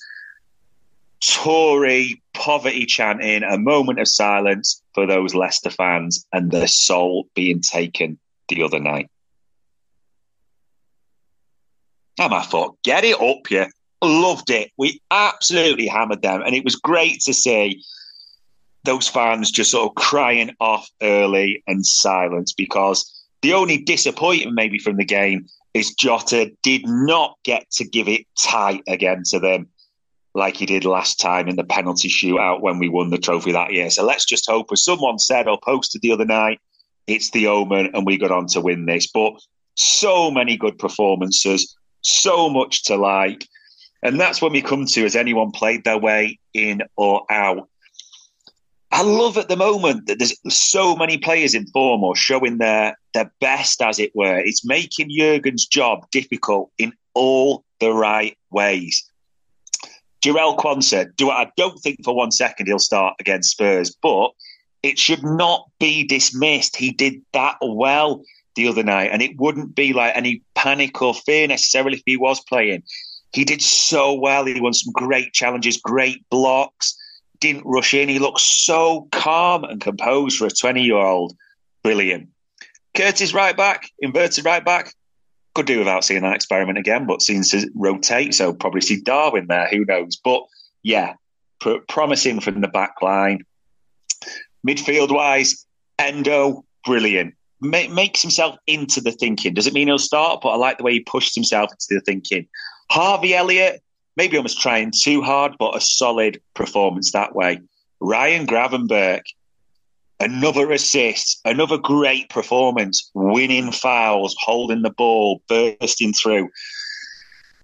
Tory 1.20 2.22
poverty 2.32 2.86
chanting, 2.86 3.42
a 3.42 3.58
moment 3.58 3.98
of 3.98 4.06
silence 4.06 4.80
for 4.94 5.04
those 5.04 5.34
Leicester 5.34 5.70
fans 5.70 6.24
and 6.32 6.52
their 6.52 6.68
soul 6.68 7.28
being 7.34 7.60
taken 7.60 8.20
the 8.48 8.62
other 8.62 8.78
night. 8.78 9.10
And 12.20 12.32
I 12.32 12.42
thought, 12.42 12.80
get 12.84 13.02
it 13.02 13.20
up, 13.20 13.50
you. 13.50 13.66
Loved 14.00 14.50
it. 14.50 14.70
We 14.78 15.02
absolutely 15.10 15.88
hammered 15.88 16.22
them. 16.22 16.42
And 16.42 16.54
it 16.54 16.62
was 16.62 16.76
great 16.76 17.18
to 17.22 17.34
see 17.34 17.82
those 18.84 19.08
fans 19.08 19.50
just 19.50 19.72
sort 19.72 19.90
of 19.90 19.96
crying 19.96 20.54
off 20.60 20.88
early 21.02 21.64
and 21.66 21.84
silence 21.84 22.52
because 22.52 23.17
the 23.42 23.54
only 23.54 23.78
disappointment 23.78 24.54
maybe 24.54 24.78
from 24.78 24.96
the 24.96 25.04
game 25.04 25.46
is 25.74 25.94
Jota 25.94 26.50
did 26.62 26.86
not 26.86 27.36
get 27.44 27.70
to 27.72 27.84
give 27.84 28.08
it 28.08 28.26
tight 28.40 28.82
again 28.88 29.22
to 29.30 29.38
them 29.38 29.68
like 30.34 30.56
he 30.56 30.66
did 30.66 30.84
last 30.84 31.20
time 31.20 31.48
in 31.48 31.56
the 31.56 31.64
penalty 31.64 32.08
shootout 32.08 32.60
when 32.60 32.78
we 32.78 32.88
won 32.88 33.10
the 33.10 33.18
trophy 33.18 33.52
that 33.52 33.72
year. 33.72 33.90
So 33.90 34.04
let's 34.04 34.24
just 34.24 34.48
hope, 34.48 34.68
as 34.72 34.84
someone 34.84 35.18
said 35.18 35.48
or 35.48 35.58
posted 35.62 36.00
the 36.00 36.12
other 36.12 36.24
night, 36.24 36.60
it's 37.06 37.30
the 37.30 37.46
omen 37.48 37.90
and 37.94 38.06
we 38.06 38.16
got 38.16 38.30
on 38.30 38.46
to 38.48 38.60
win 38.60 38.86
this. 38.86 39.10
But 39.10 39.34
so 39.74 40.30
many 40.30 40.56
good 40.56 40.78
performances, 40.78 41.76
so 42.02 42.48
much 42.48 42.84
to 42.84 42.96
like. 42.96 43.46
And 44.02 44.20
that's 44.20 44.40
when 44.40 44.52
we 44.52 44.62
come 44.62 44.86
to 44.86 45.02
has 45.02 45.16
anyone 45.16 45.50
played 45.50 45.84
their 45.84 45.98
way 45.98 46.38
in 46.54 46.82
or 46.96 47.24
out? 47.30 47.68
I 48.98 49.02
love 49.02 49.38
at 49.38 49.48
the 49.48 49.56
moment 49.56 50.08
that 50.08 50.18
there's 50.18 50.34
so 50.52 50.96
many 50.96 51.18
players 51.18 51.54
in 51.54 51.68
form 51.68 52.02
or 52.02 52.16
showing 52.16 52.58
their 52.58 52.98
their 53.14 53.30
best, 53.40 53.80
as 53.80 54.00
it 54.00 54.10
were. 54.12 54.40
It's 54.40 54.66
making 54.66 55.10
Jurgen's 55.16 55.66
job 55.66 56.10
difficult 56.10 56.72
in 56.78 56.92
all 57.14 57.62
the 57.78 57.92
right 57.92 58.36
ways. 58.50 59.08
Jarell 60.20 60.58
Quansah, 60.58 61.14
do 61.14 61.30
I 61.30 61.48
don't 61.56 61.78
think 61.78 62.04
for 62.04 62.12
one 62.12 62.32
second 62.32 62.66
he'll 62.66 62.80
start 62.80 63.14
against 63.20 63.52
Spurs, 63.52 63.94
but 64.02 64.32
it 64.82 64.98
should 64.98 65.22
not 65.22 65.70
be 65.78 66.02
dismissed. 66.02 66.74
He 66.74 66.90
did 66.90 67.22
that 67.34 67.54
well 67.62 68.24
the 68.56 68.66
other 68.66 68.82
night, 68.82 69.10
and 69.12 69.22
it 69.22 69.38
wouldn't 69.38 69.76
be 69.76 69.92
like 69.92 70.16
any 70.16 70.42
panic 70.56 71.00
or 71.00 71.14
fear 71.14 71.46
necessarily 71.46 71.98
if 71.98 72.02
he 72.04 72.16
was 72.16 72.40
playing. 72.40 72.82
He 73.32 73.44
did 73.44 73.62
so 73.62 74.12
well. 74.12 74.44
He 74.44 74.60
won 74.60 74.74
some 74.74 74.92
great 74.92 75.32
challenges, 75.34 75.76
great 75.76 76.28
blocks, 76.30 76.96
didn't 77.40 77.64
rush 77.64 77.94
in. 77.94 78.08
He 78.08 78.18
looked 78.18 78.40
so 78.40 79.08
calm 79.12 79.64
and 79.64 79.80
composed 79.80 80.38
for 80.38 80.46
a 80.46 80.50
20 80.50 80.82
year 80.82 80.96
old. 80.96 81.36
Brilliant. 81.82 82.28
Curtis 82.94 83.32
right 83.32 83.56
back, 83.56 83.90
inverted 84.00 84.44
right 84.44 84.64
back. 84.64 84.94
Could 85.54 85.66
do 85.66 85.78
without 85.78 86.04
seeing 86.04 86.22
that 86.22 86.34
experiment 86.34 86.78
again, 86.78 87.06
but 87.06 87.22
seems 87.22 87.50
to 87.50 87.70
rotate. 87.74 88.34
So 88.34 88.52
probably 88.52 88.80
see 88.80 89.00
Darwin 89.00 89.46
there. 89.48 89.68
Who 89.68 89.84
knows? 89.84 90.16
But 90.16 90.42
yeah, 90.82 91.14
pr- 91.60 91.78
promising 91.88 92.40
from 92.40 92.60
the 92.60 92.68
back 92.68 92.94
line. 93.02 93.44
Midfield 94.66 95.12
wise, 95.12 95.66
Endo, 95.98 96.64
brilliant. 96.84 97.34
Ma- 97.60 97.88
makes 97.88 98.22
himself 98.22 98.56
into 98.66 99.00
the 99.00 99.12
thinking. 99.12 99.54
Does 99.54 99.66
it 99.66 99.74
mean 99.74 99.88
he'll 99.88 99.98
start? 99.98 100.40
But 100.42 100.50
I 100.50 100.56
like 100.56 100.78
the 100.78 100.84
way 100.84 100.92
he 100.92 101.00
pushed 101.00 101.34
himself 101.34 101.70
into 101.70 101.86
the 101.98 102.00
thinking. 102.00 102.46
Harvey 102.90 103.34
Elliott, 103.34 103.82
maybe 104.18 104.36
almost 104.36 104.60
trying 104.60 104.90
too 104.90 105.22
hard, 105.22 105.54
but 105.58 105.76
a 105.76 105.80
solid 105.80 106.42
performance 106.54 107.12
that 107.12 107.34
way. 107.34 107.60
Ryan 108.00 108.46
Gravenberch, 108.46 109.22
another 110.20 110.72
assist, 110.72 111.40
another 111.44 111.78
great 111.78 112.28
performance, 112.28 113.10
winning 113.14 113.70
fouls, 113.70 114.36
holding 114.40 114.82
the 114.82 114.90
ball, 114.90 115.40
bursting 115.48 116.12
through. 116.12 116.50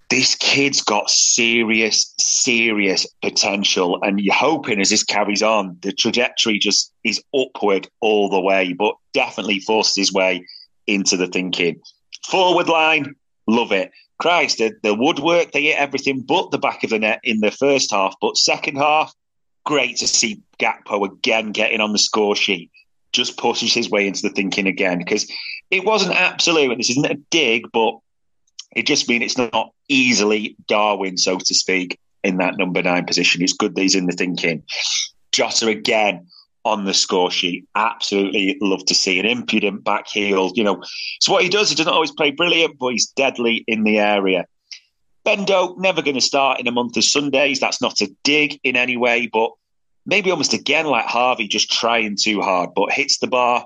This 0.09 0.35
kid's 0.35 0.81
got 0.81 1.09
serious, 1.09 2.13
serious 2.19 3.05
potential, 3.21 3.99
and 4.01 4.21
you're 4.21 4.33
hoping 4.33 4.79
as 4.79 4.91
this 4.91 5.03
carries 5.03 5.43
on, 5.43 5.77
the 5.81 5.91
trajectory 5.91 6.57
just 6.57 6.93
is 7.03 7.21
upward 7.37 7.89
all 7.99 8.29
the 8.29 8.39
way, 8.39 8.71
but 8.71 8.95
definitely 9.13 9.59
forces 9.59 9.95
his 9.95 10.13
way 10.13 10.45
into 10.87 11.17
the 11.17 11.27
thinking. 11.27 11.81
Forward 12.23 12.69
line, 12.69 13.15
love 13.45 13.73
it. 13.73 13.91
Christ, 14.17 14.59
the, 14.59 14.73
the 14.81 14.93
woodwork, 14.93 15.51
they 15.51 15.63
hit 15.63 15.77
everything 15.77 16.21
but 16.21 16.51
the 16.51 16.57
back 16.57 16.83
of 16.83 16.89
the 16.89 16.99
net 16.99 17.19
in 17.23 17.41
the 17.41 17.51
first 17.51 17.91
half. 17.91 18.15
But 18.21 18.37
second 18.37 18.77
half, 18.77 19.13
great 19.65 19.97
to 19.97 20.07
see 20.07 20.41
Gakpo 20.59 21.05
again 21.05 21.51
getting 21.51 21.81
on 21.81 21.91
the 21.91 21.99
score 21.99 22.35
sheet. 22.35 22.71
Just 23.11 23.37
pushes 23.37 23.73
his 23.73 23.89
way 23.89 24.07
into 24.07 24.21
the 24.21 24.29
thinking 24.29 24.67
again 24.67 24.99
because 24.99 25.29
it 25.71 25.85
wasn't 25.85 26.15
absolute. 26.15 26.71
And 26.71 26.79
this 26.79 26.89
isn't 26.91 27.05
a 27.05 27.19
dig, 27.29 27.65
but 27.71 27.97
it 28.75 28.85
just 28.85 29.07
means 29.07 29.23
it's 29.23 29.37
not 29.37 29.71
easily 29.87 30.55
Darwin, 30.67 31.17
so 31.17 31.37
to 31.37 31.53
speak, 31.53 31.99
in 32.23 32.37
that 32.37 32.57
number 32.57 32.81
nine 32.81 33.05
position. 33.05 33.41
It's 33.41 33.53
good 33.53 33.75
that 33.75 33.81
he's 33.81 33.95
in 33.95 34.05
the 34.05 34.13
thinking. 34.13 34.63
Jota 35.31 35.67
again 35.67 36.27
on 36.65 36.85
the 36.85 36.93
score 36.93 37.31
sheet. 37.31 37.65
Absolutely 37.75 38.57
love 38.59 38.83
to 38.85 38.95
see 38.95 39.19
an 39.19 39.25
impudent 39.25 39.83
back 39.83 40.07
heel. 40.07 40.51
You 40.55 40.63
know, 40.63 40.83
it's 41.17 41.29
what 41.29 41.43
he 41.43 41.49
does. 41.49 41.69
He 41.69 41.75
doesn't 41.75 41.93
always 41.93 42.11
play 42.11 42.31
brilliant, 42.31 42.77
but 42.79 42.89
he's 42.89 43.07
deadly 43.11 43.63
in 43.67 43.83
the 43.83 43.99
area. 43.99 44.45
Bendo, 45.25 45.77
never 45.77 46.01
going 46.01 46.15
to 46.15 46.21
start 46.21 46.59
in 46.59 46.67
a 46.67 46.71
month 46.71 46.97
of 46.97 47.03
Sundays. 47.03 47.59
That's 47.59 47.81
not 47.81 48.01
a 48.01 48.11
dig 48.23 48.59
in 48.63 48.75
any 48.75 48.97
way, 48.97 49.27
but 49.31 49.51
maybe 50.05 50.31
almost 50.31 50.53
again 50.53 50.85
like 50.85 51.05
Harvey, 51.05 51.47
just 51.47 51.71
trying 51.71 52.15
too 52.15 52.41
hard, 52.41 52.71
but 52.75 52.91
hits 52.91 53.19
the 53.19 53.27
bar, 53.27 53.65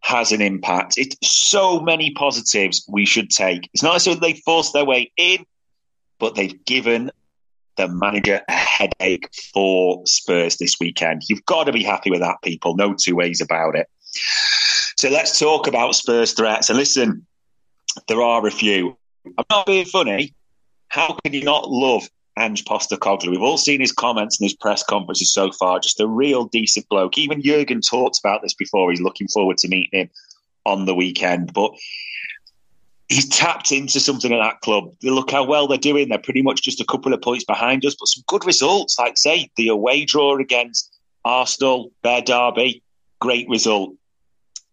has 0.00 0.32
an 0.32 0.42
impact. 0.42 0.98
It's 0.98 1.16
so 1.22 1.80
many 1.80 2.12
positives 2.12 2.84
we 2.88 3.06
should 3.06 3.30
take. 3.30 3.68
It's 3.72 3.82
not 3.82 3.96
as 3.96 4.04
though 4.04 4.14
they 4.14 4.34
forced 4.34 4.72
their 4.72 4.84
way 4.84 5.12
in, 5.16 5.44
but 6.18 6.34
they've 6.34 6.64
given 6.64 7.10
the 7.86 7.94
manager 7.94 8.40
a 8.48 8.52
headache 8.52 9.28
for 9.52 10.02
Spurs 10.06 10.56
this 10.56 10.76
weekend. 10.80 11.22
You've 11.28 11.44
got 11.46 11.64
to 11.64 11.72
be 11.72 11.82
happy 11.82 12.10
with 12.10 12.20
that, 12.20 12.36
people. 12.42 12.76
No 12.76 12.94
two 12.94 13.16
ways 13.16 13.40
about 13.40 13.76
it. 13.76 13.88
So 14.98 15.08
let's 15.08 15.38
talk 15.38 15.66
about 15.66 15.94
Spurs 15.94 16.32
threats. 16.32 16.68
And 16.68 16.78
listen, 16.78 17.26
there 18.08 18.22
are 18.22 18.46
a 18.46 18.50
few. 18.50 18.96
I'm 19.38 19.44
not 19.50 19.66
being 19.66 19.86
funny. 19.86 20.34
How 20.88 21.16
can 21.24 21.32
you 21.32 21.42
not 21.42 21.70
love 21.70 22.08
Ange 22.38 22.64
Postecoglou? 22.64 23.30
We've 23.30 23.42
all 23.42 23.58
seen 23.58 23.80
his 23.80 23.92
comments 23.92 24.38
and 24.38 24.44
his 24.44 24.54
press 24.54 24.82
conferences 24.84 25.32
so 25.32 25.50
far. 25.52 25.80
Just 25.80 26.00
a 26.00 26.06
real 26.06 26.44
decent 26.44 26.88
bloke. 26.88 27.18
Even 27.18 27.42
Jurgen 27.42 27.80
talked 27.80 28.18
about 28.22 28.42
this 28.42 28.54
before. 28.54 28.90
He's 28.90 29.00
looking 29.00 29.28
forward 29.28 29.58
to 29.58 29.68
meeting 29.68 30.00
him 30.00 30.10
on 30.66 30.84
the 30.84 30.94
weekend. 30.94 31.52
But 31.52 31.72
he's 33.12 33.28
tapped 33.28 33.72
into 33.72 34.00
something 34.00 34.32
at 34.32 34.38
that 34.38 34.60
club. 34.62 34.90
Look 35.02 35.30
how 35.30 35.44
well 35.44 35.68
they're 35.68 35.76
doing. 35.76 36.08
They're 36.08 36.18
pretty 36.18 36.40
much 36.40 36.62
just 36.62 36.80
a 36.80 36.84
couple 36.84 37.12
of 37.12 37.20
points 37.20 37.44
behind 37.44 37.84
us, 37.84 37.94
but 37.98 38.08
some 38.08 38.24
good 38.26 38.44
results. 38.46 38.98
Like 38.98 39.18
say 39.18 39.50
the 39.56 39.68
away 39.68 40.06
draw 40.06 40.38
against 40.38 40.90
Arsenal, 41.24 41.92
their 42.02 42.22
derby, 42.22 42.82
great 43.20 43.48
result. 43.48 43.94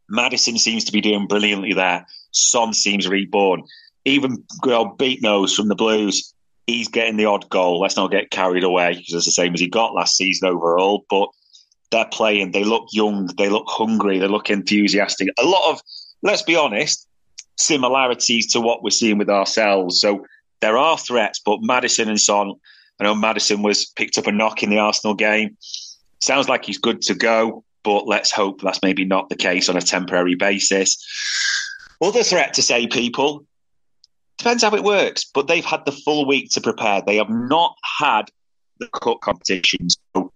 Maddison 0.09 0.57
seems 0.57 0.85
to 0.85 0.91
be 0.91 1.01
doing 1.01 1.27
brilliantly 1.27 1.73
there. 1.73 2.05
Son 2.31 2.73
seems 2.73 3.07
reborn. 3.07 3.63
Even 4.05 4.43
good 4.61 4.97
beat 4.97 5.21
nose 5.21 5.53
from 5.53 5.67
the 5.67 5.75
Blues. 5.75 6.33
He's 6.65 6.87
getting 6.87 7.17
the 7.17 7.25
odd 7.25 7.49
goal. 7.49 7.81
Let's 7.81 7.97
not 7.97 8.11
get 8.11 8.31
carried 8.31 8.63
away 8.63 8.93
because 8.93 9.13
it's 9.13 9.25
the 9.25 9.31
same 9.31 9.53
as 9.53 9.59
he 9.59 9.67
got 9.67 9.93
last 9.93 10.15
season 10.15 10.47
overall. 10.47 11.05
But 11.09 11.27
they're 11.91 12.05
playing. 12.05 12.51
They 12.51 12.63
look 12.63 12.87
young. 12.91 13.29
They 13.37 13.49
look 13.49 13.67
hungry. 13.67 14.17
They 14.17 14.27
look 14.27 14.49
enthusiastic. 14.49 15.27
A 15.37 15.45
lot 15.45 15.71
of, 15.71 15.81
let's 16.23 16.43
be 16.43 16.55
honest, 16.55 17.07
similarities 17.59 18.47
to 18.53 18.61
what 18.61 18.83
we're 18.83 18.89
seeing 18.89 19.17
with 19.17 19.29
ourselves. 19.29 19.99
So 19.99 20.25
there 20.61 20.77
are 20.77 20.97
threats, 20.97 21.39
but 21.43 21.61
Maddison 21.61 22.09
and 22.09 22.19
Son, 22.19 22.53
I 22.99 23.03
know 23.03 23.15
Maddison 23.15 23.61
was 23.61 23.85
picked 23.85 24.17
up 24.17 24.27
a 24.27 24.31
knock 24.31 24.63
in 24.63 24.69
the 24.69 24.79
Arsenal 24.79 25.13
game. 25.13 25.57
Sounds 26.21 26.49
like 26.49 26.65
he's 26.65 26.77
good 26.77 27.01
to 27.03 27.13
go, 27.13 27.63
but 27.83 28.07
let's 28.07 28.31
hope 28.31 28.61
that's 28.61 28.81
maybe 28.83 29.05
not 29.05 29.29
the 29.29 29.35
case 29.35 29.69
on 29.69 29.77
a 29.77 29.81
temporary 29.81 30.35
basis. 30.35 30.97
Other 32.01 32.23
threat 32.23 32.53
to 32.55 32.61
say, 32.61 32.87
people, 32.87 33.45
depends 34.37 34.63
how 34.63 34.73
it 34.73 34.83
works, 34.83 35.25
but 35.25 35.47
they've 35.47 35.65
had 35.65 35.85
the 35.85 35.91
full 35.91 36.25
week 36.25 36.49
to 36.51 36.61
prepare. 36.61 37.01
They 37.01 37.17
have 37.17 37.29
not 37.29 37.75
had 37.99 38.29
the 38.79 38.87
cup 38.87 39.21
competitions. 39.21 39.97
So 40.15 40.31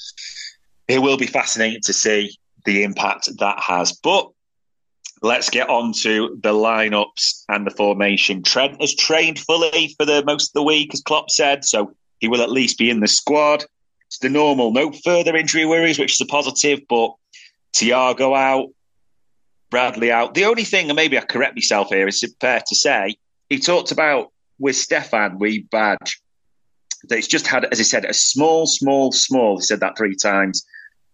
it 0.87 1.01
will 1.01 1.17
be 1.17 1.27
fascinating 1.27 1.81
to 1.83 1.93
see 1.93 2.37
the 2.65 2.83
impact 2.83 3.29
that 3.39 3.59
has. 3.61 3.93
But 3.93 4.29
let's 5.23 5.49
get 5.49 5.69
on 5.69 5.93
to 5.93 6.37
the 6.43 6.51
lineups 6.51 7.45
and 7.47 7.65
the 7.65 7.71
formation. 7.71 8.43
Trent 8.43 8.79
has 8.81 8.93
trained 8.93 9.39
fully 9.39 9.95
for 9.97 10.05
the 10.05 10.23
most 10.25 10.49
of 10.49 10.53
the 10.53 10.63
week, 10.63 10.93
as 10.93 11.01
Klopp 11.01 11.31
said, 11.31 11.63
so 11.63 11.95
he 12.19 12.27
will 12.27 12.41
at 12.41 12.51
least 12.51 12.77
be 12.77 12.89
in 12.89 12.99
the 12.99 13.07
squad. 13.07 13.65
It's 14.07 14.19
the 14.19 14.29
normal, 14.29 14.71
no 14.71 14.91
further 14.91 15.35
injury 15.35 15.65
worries, 15.65 15.97
which 15.97 16.13
is 16.13 16.21
a 16.21 16.25
positive, 16.25 16.81
but 16.89 17.15
Thiago 17.73 18.37
out, 18.37 18.69
Bradley 19.69 20.11
out. 20.11 20.33
The 20.33 20.45
only 20.45 20.65
thing, 20.65 20.89
and 20.89 20.95
maybe 20.97 21.17
I 21.17 21.21
correct 21.21 21.55
myself 21.55 21.87
here, 21.87 22.07
is 22.07 22.23
fair 22.41 22.61
to 22.67 22.75
say, 22.75 23.15
he 23.49 23.59
talked 23.59 23.91
about 23.91 24.31
with 24.59 24.75
Stefan 24.75 25.39
we 25.39 25.63
badge 25.71 26.21
that 27.05 27.17
it's 27.17 27.27
just 27.27 27.47
had, 27.47 27.65
as 27.65 27.77
he 27.77 27.83
said, 27.83 28.05
a 28.05 28.13
small, 28.13 28.65
small, 28.65 29.11
small. 29.13 29.57
He 29.57 29.63
said 29.63 29.79
that 29.79 29.97
three 29.97 30.15
times. 30.15 30.65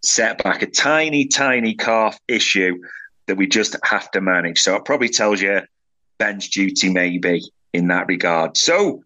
Setback, 0.02 0.62
a 0.62 0.66
tiny, 0.66 1.26
tiny 1.26 1.76
calf 1.76 2.18
issue 2.28 2.78
that 3.30 3.38
we 3.38 3.48
just 3.48 3.76
have 3.84 4.12
to 4.12 4.22
manage. 4.22 4.60
So 4.60 4.76
it 4.76 4.84
probably 4.84 5.10
tells 5.10 5.42
you 5.42 5.62
bench 6.18 6.50
duty 6.50 6.90
maybe 6.90 7.42
in 7.72 7.88
that 7.88 8.08
regard. 8.08 8.58
So 8.58 9.04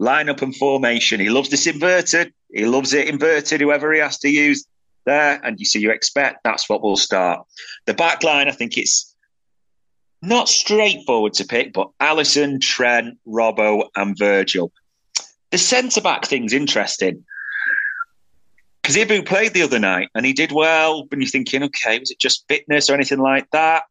lineup 0.00 0.42
and 0.42 0.56
formation. 0.56 1.20
He 1.20 1.30
loves 1.30 1.48
this 1.48 1.66
inverted. 1.66 2.32
He 2.52 2.66
loves 2.66 2.92
it 2.92 3.08
inverted. 3.08 3.60
Whoever 3.60 3.92
he 3.92 4.00
has 4.00 4.18
to 4.20 4.28
use 4.28 4.66
there, 5.04 5.40
and 5.44 5.58
you 5.58 5.64
see, 5.64 5.80
you 5.80 5.90
expect 5.90 6.40
that's 6.42 6.68
what 6.68 6.82
will 6.82 6.96
start. 6.96 7.46
The 7.86 7.94
back 7.94 8.22
line, 8.24 8.48
I 8.48 8.52
think 8.52 8.76
it's 8.76 9.14
not 10.20 10.48
straightforward 10.48 11.34
to 11.34 11.44
pick, 11.44 11.72
but 11.72 11.90
Alisson, 12.00 12.60
Trent, 12.60 13.18
Robbo, 13.26 13.88
and 13.94 14.16
Virgil. 14.18 14.72
The 15.50 15.58
centre 15.58 16.00
back 16.00 16.24
thing's 16.24 16.52
interesting 16.52 17.24
because 18.82 18.96
Ibou 18.96 19.24
played 19.24 19.54
the 19.54 19.62
other 19.62 19.78
night 19.78 20.08
and 20.14 20.26
he 20.26 20.32
did 20.32 20.50
well. 20.50 21.06
And 21.12 21.22
you're 21.22 21.28
thinking, 21.28 21.62
okay, 21.62 21.98
was 21.98 22.10
it 22.10 22.18
just 22.18 22.46
fitness 22.48 22.90
or 22.90 22.94
anything 22.94 23.20
like 23.20 23.48
that? 23.52 23.84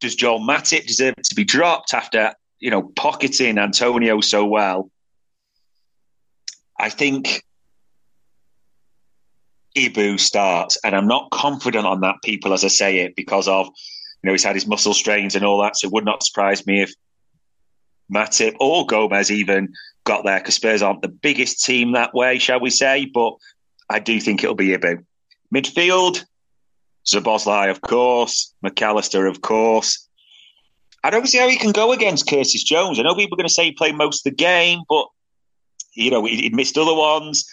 Does 0.00 0.16
Joel 0.16 0.40
Matip 0.40 0.86
deserve 0.86 1.14
to 1.16 1.34
be 1.34 1.44
dropped 1.44 1.94
after 1.94 2.34
you 2.58 2.70
know 2.70 2.82
pocketing 2.96 3.58
Antonio 3.58 4.20
so 4.20 4.44
well? 4.44 4.90
I 6.78 6.88
think 6.88 7.42
Ibou 9.76 10.18
starts, 10.18 10.78
and 10.82 10.96
I'm 10.96 11.06
not 11.06 11.30
confident 11.30 11.86
on 11.86 12.00
that, 12.00 12.16
people, 12.24 12.52
as 12.54 12.64
I 12.64 12.68
say 12.68 13.00
it, 13.00 13.14
because 13.14 13.46
of 13.46 13.66
you 13.66 14.28
know 14.28 14.32
he's 14.32 14.44
had 14.44 14.56
his 14.56 14.66
muscle 14.66 14.94
strains 14.94 15.36
and 15.36 15.44
all 15.44 15.62
that. 15.62 15.76
So 15.76 15.86
it 15.86 15.92
would 15.92 16.04
not 16.04 16.24
surprise 16.24 16.66
me 16.66 16.82
if 16.82 16.92
Matip 18.12 18.56
or 18.58 18.86
Gomez 18.86 19.30
even 19.30 19.72
got 20.04 20.24
there 20.24 20.38
because 20.38 20.54
Spurs 20.54 20.82
aren't 20.82 21.02
the 21.02 21.08
biggest 21.08 21.64
team 21.64 21.92
that 21.92 22.14
way, 22.14 22.38
shall 22.38 22.60
we 22.60 22.70
say? 22.70 23.04
But 23.04 23.34
I 23.90 23.98
do 23.98 24.20
think 24.20 24.42
it'll 24.42 24.54
be 24.54 24.68
Ibou. 24.68 25.04
Midfield, 25.52 26.24
Szoboszlai, 27.04 27.70
of 27.70 27.80
course, 27.80 28.54
Mac 28.62 28.80
Allister, 28.80 29.26
of 29.26 29.42
course. 29.42 30.08
I 31.02 31.10
don't 31.10 31.26
see 31.26 31.38
how 31.38 31.48
he 31.48 31.56
can 31.56 31.72
go 31.72 31.92
against 31.92 32.28
Curtis 32.28 32.62
Jones. 32.62 32.98
I 32.98 33.02
know 33.02 33.14
people 33.14 33.34
are 33.34 33.42
going 33.42 33.48
to 33.48 33.52
say 33.52 33.64
he 33.64 33.72
played 33.72 33.96
most 33.96 34.24
of 34.24 34.30
the 34.30 34.36
game, 34.36 34.80
but 34.88 35.06
you 35.94 36.10
know 36.10 36.24
he, 36.24 36.36
he 36.36 36.50
missed 36.50 36.78
other 36.78 36.94
ones. 36.94 37.44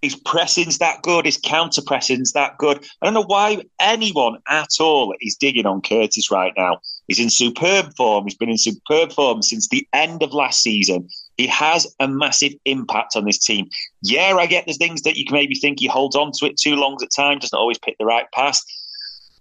His 0.00 0.16
pressing's 0.16 0.78
that 0.78 1.02
good. 1.02 1.26
His 1.26 1.36
counter 1.36 1.82
pressing's 1.82 2.32
that 2.32 2.58
good. 2.58 2.84
I 3.00 3.06
don't 3.06 3.14
know 3.14 3.24
why 3.24 3.62
anyone 3.80 4.38
at 4.48 4.68
all 4.80 5.14
is 5.20 5.36
digging 5.36 5.66
on 5.66 5.80
Curtis 5.80 6.30
right 6.30 6.52
now. 6.56 6.80
He's 7.06 7.20
in 7.20 7.30
superb 7.30 7.94
form. 7.96 8.24
He's 8.24 8.34
been 8.34 8.50
in 8.50 8.58
superb 8.58 9.12
form 9.12 9.42
since 9.42 9.68
the 9.68 9.86
end 9.92 10.22
of 10.22 10.32
last 10.32 10.60
season. 10.60 11.08
He 11.36 11.46
has 11.46 11.86
a 11.98 12.06
massive 12.08 12.52
impact 12.64 13.16
on 13.16 13.24
this 13.24 13.38
team. 13.38 13.68
Yeah, 14.02 14.36
I 14.38 14.46
get 14.46 14.66
there's 14.66 14.76
things 14.76 15.02
that 15.02 15.16
you 15.16 15.24
can 15.24 15.34
maybe 15.34 15.54
think 15.54 15.80
he 15.80 15.86
holds 15.86 16.14
on 16.14 16.32
to 16.32 16.46
it 16.46 16.56
too 16.56 16.76
long 16.76 16.98
at 17.02 17.10
times, 17.14 17.42
doesn't 17.42 17.58
always 17.58 17.78
pick 17.78 17.96
the 17.98 18.04
right 18.04 18.26
pass. 18.32 18.62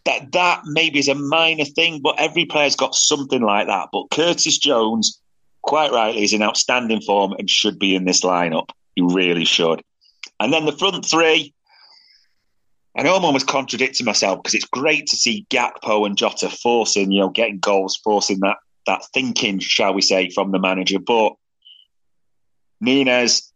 That 0.06 0.32
that 0.32 0.62
maybe 0.66 1.00
is 1.00 1.08
a 1.08 1.16
minor 1.16 1.66
thing, 1.66 2.00
but 2.02 2.16
every 2.18 2.46
player's 2.46 2.76
got 2.76 2.96
something 2.96 3.42
like 3.42 3.68
that. 3.68 3.90
But 3.92 4.10
Curtis 4.10 4.58
Jones, 4.58 5.20
quite 5.62 5.92
rightly, 5.92 6.24
is 6.24 6.34
in 6.34 6.42
outstanding 6.42 7.02
form 7.02 7.34
and 7.38 7.50
should 7.50 7.78
be 7.78 7.96
in 7.96 8.06
this 8.06 8.22
lineup. 8.22 8.70
He 8.96 9.02
really 9.02 9.46
should. 9.46 9.84
And 10.40 10.52
then 10.52 10.66
the 10.66 10.72
front 10.72 11.06
three, 11.06 11.54
I 12.98 13.04
know 13.04 13.16
I'm 13.16 13.26
almost 13.26 13.48
contradicting 13.48 14.06
myself 14.06 14.40
because 14.40 14.56
it's 14.56 14.66
great 14.66 15.08
to 15.08 15.16
see 15.16 15.46
Gakpo 15.50 16.06
and 16.06 16.18
Jota 16.18 16.50
forcing, 16.50 17.12
you 17.12 17.22
know, 17.22 17.30
getting 17.30 17.60
goals, 17.60 17.98
forcing 18.04 18.40
that 18.40 18.58
that 18.88 19.04
thinking, 19.14 19.60
shall 19.60 19.94
we 19.94 20.02
say, 20.02 20.30
from 20.30 20.52
the 20.52 20.60
manager. 20.60 20.98
But 20.98 21.34
Nunez, 22.82 23.52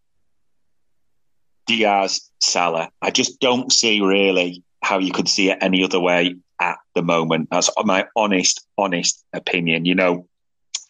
Diaz, 1.65 2.29
Salah. 2.39 2.91
I 3.01 3.11
just 3.11 3.39
don't 3.39 3.71
see 3.71 4.01
really 4.01 4.63
how 4.83 4.99
you 4.99 5.11
could 5.11 5.27
see 5.27 5.49
it 5.49 5.57
any 5.61 5.83
other 5.83 5.99
way 5.99 6.35
at 6.61 6.77
the 6.93 7.01
moment. 7.01 7.49
That's 7.51 7.69
my 7.83 8.05
honest, 8.15 8.65
honest 8.77 9.25
opinion, 9.33 9.85
you 9.85 9.95
know. 9.95 10.27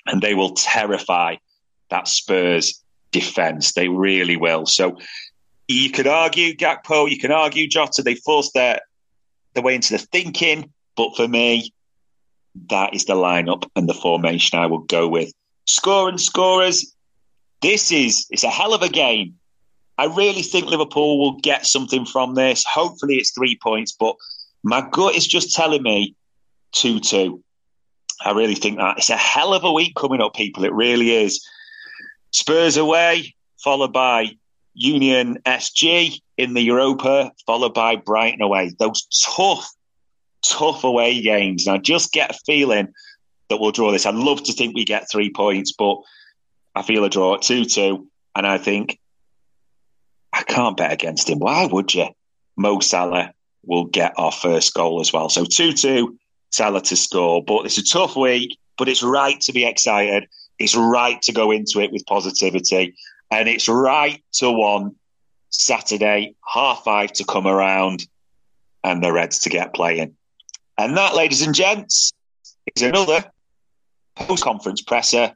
And 0.06 0.22
they 0.22 0.36
will 0.36 0.54
terrify 0.54 1.38
that 1.90 2.08
Spurs 2.08 2.84
defence. 3.12 3.72
They 3.72 3.88
really 3.88 4.36
will. 4.36 4.66
So 4.66 4.98
you 5.68 5.90
could 5.90 6.08
argue 6.08 6.54
Gakpo, 6.54 7.10
you 7.10 7.18
can 7.18 7.32
argue 7.32 7.68
Jota. 7.68 8.04
They 8.04 8.16
forced 8.16 8.54
their, 8.54 8.82
their 9.54 9.64
way 9.64 9.76
into 9.76 9.94
the 9.94 10.00
thinking. 10.00 10.72
But 10.96 11.16
for 11.16 11.28
me, 11.28 11.74
that 12.70 12.94
is 12.94 13.06
the 13.06 13.16
lineup 13.16 13.70
and 13.76 13.88
the 13.90 13.94
formation 13.94 14.60
I 14.60 14.68
will 14.68 14.80
go 14.80 15.08
with. 15.08 15.32
Score 15.66 16.10
and 16.10 16.22
scorers, 16.22 16.95
this 17.62 17.92
is 17.92 18.26
it's 18.30 18.44
a 18.44 18.50
hell 18.50 18.74
of 18.74 18.82
a 18.82 18.90
game. 18.90 19.36
I 19.98 20.06
really 20.06 20.42
think 20.42 20.66
Liverpool 20.66 21.20
will 21.20 21.40
get 21.40 21.66
something 21.66 22.06
from 22.06 22.36
this. 22.36 22.64
Hopefully, 22.66 23.16
it's 23.16 23.32
three 23.32 23.58
points, 23.62 23.96
but 23.98 24.16
my 24.64 24.86
gut 24.92 25.16
is 25.16 25.26
just 25.26 25.56
telling 25.56 25.84
me 25.84 26.16
2 26.74 27.00
2. 27.00 27.42
I 28.24 28.32
really 28.32 28.56
think 28.56 28.78
that. 28.78 28.98
It's 28.98 29.10
a 29.10 29.18
hell 29.18 29.54
of 29.54 29.64
a 29.64 29.72
week 29.72 29.96
coming 29.96 30.22
up, 30.22 30.34
people. 30.34 30.66
It 30.66 30.74
really 30.74 31.12
is. 31.12 31.46
Spurs 32.32 32.78
away, 32.78 33.36
followed 33.64 33.94
by 33.94 34.32
Union 34.74 35.40
SG 35.46 36.20
in 36.38 36.54
the 36.54 36.62
Europa, 36.62 37.32
followed 37.46 37.74
by 37.74 37.96
Brighton 37.96 38.42
away. 38.42 38.74
Those 38.78 39.08
tough, 39.24 39.70
tough 40.44 40.84
away 40.84 41.22
games. 41.22 41.68
And 41.68 41.76
I 41.76 41.80
just 41.80 42.12
get 42.12 42.32
a 42.32 42.40
feeling 42.46 42.94
that 43.50 43.58
we'll 43.58 43.72
draw 43.72 43.92
this. 43.92 44.06
I'd 44.06 44.16
love 44.16 44.44
to 44.44 44.54
think 44.54 44.76
we 44.76 44.86
get 44.86 45.10
three 45.10 45.32
points, 45.32 45.72
but 45.72 45.98
I 46.76 46.82
feel 46.82 47.04
a 47.06 47.10
draw 47.10 47.36
at 47.36 47.42
2 47.42 47.66
2. 47.66 48.08
And 48.36 48.46
I 48.46 48.58
think 48.58 49.00
I 50.34 50.44
can't 50.44 50.76
bet 50.76 50.92
against 50.92 51.30
him. 51.30 51.40
Why 51.40 51.66
would 51.66 51.94
you? 51.94 52.08
Mo 52.58 52.80
Salah 52.80 53.34
will 53.66 53.86
get 53.86 54.14
our 54.18 54.32
first 54.32 54.74
goal 54.74 55.00
as 55.00 55.12
well. 55.12 55.30
So 55.30 55.46
2 55.46 55.74
2, 55.74 56.18
Salah 56.52 56.82
to 56.82 56.96
score. 56.96 57.44
But 57.44 57.66
it's 57.66 57.78
a 57.78 57.84
tough 57.84 58.16
week, 58.16 58.58
but 58.78 58.90
it's 58.90 59.04
right 59.04 59.40
to 59.42 59.54
be 59.54 59.66
excited. 59.66 60.28
It's 60.60 60.76
right 60.76 61.22
to 61.24 61.32
go 61.32 61.52
into 61.52 61.80
it 61.80 61.92
with 61.92 62.06
positivity. 62.06 62.96
And 63.32 63.50
it's 63.50 63.68
right 63.68 64.24
to 64.34 64.52
want 64.52 64.96
Saturday, 65.50 66.36
half 66.46 66.84
five 66.84 67.12
to 67.14 67.26
come 67.26 67.48
around 67.48 68.06
and 68.84 69.04
the 69.04 69.12
Reds 69.12 69.40
to 69.40 69.50
get 69.50 69.74
playing. 69.74 70.16
And 70.78 70.98
that, 70.98 71.16
ladies 71.16 71.42
and 71.42 71.56
gents, 71.56 72.14
is 72.76 72.84
another 72.84 73.24
post 74.16 74.44
conference 74.44 74.82
presser 74.82 75.36